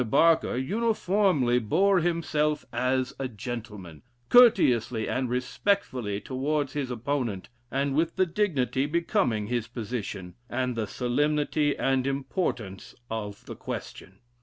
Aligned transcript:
Barker 0.09 0.57
uniformly 0.57 1.59
bore 1.59 1.99
himself 1.99 2.65
as 2.73 3.13
a 3.19 3.27
gentleman, 3.27 4.01
courteously 4.29 5.07
and 5.07 5.29
respectfully 5.29 6.19
towards 6.19 6.73
his 6.73 6.89
opponent, 6.89 7.49
and 7.69 7.93
with 7.93 8.15
the 8.15 8.25
dignity 8.25 8.87
becoming 8.87 9.45
his 9.45 9.67
position, 9.67 10.33
and 10.49 10.75
the 10.75 10.87
solemnity 10.87 11.77
and 11.77 12.07
importance 12.07 12.95
of 13.11 13.45
the 13.45 13.55
question. 13.55 14.17